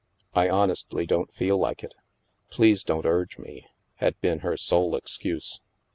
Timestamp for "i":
0.33-0.49